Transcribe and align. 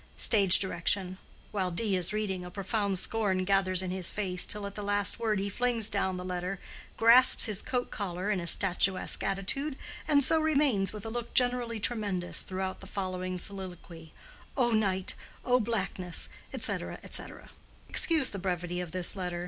(Stage 0.17 0.57
direction. 0.57 1.19
While 1.51 1.69
D. 1.69 1.95
is 1.95 2.11
reading, 2.11 2.43
a 2.43 2.49
profound 2.49 2.97
scorn 2.97 3.43
gathers 3.43 3.83
in 3.83 3.91
his 3.91 4.09
face 4.09 4.47
till 4.47 4.65
at 4.65 4.73
the 4.73 4.81
last 4.81 5.19
word 5.19 5.37
he 5.37 5.47
flings 5.47 5.91
down 5.91 6.17
the 6.17 6.25
letter, 6.25 6.59
grasps 6.97 7.45
his 7.45 7.61
coat 7.61 7.91
collar 7.91 8.31
in 8.31 8.39
a 8.39 8.47
statuesque 8.47 9.21
attitude 9.23 9.75
and 10.07 10.23
so 10.23 10.39
remains 10.39 10.91
with 10.91 11.05
a 11.05 11.09
look 11.11 11.35
generally 11.35 11.79
tremendous, 11.79 12.41
throughout 12.41 12.79
the 12.79 12.87
following 12.87 13.37
soliloquy, 13.37 14.11
"O 14.57 14.71
night, 14.71 15.13
O 15.45 15.59
blackness, 15.59 16.29
etc., 16.51 16.97
etc.") 17.03 17.51
Excuse 17.87 18.31
the 18.31 18.39
brevity 18.39 18.79
of 18.79 18.93
this 18.93 19.15
letter. 19.15 19.39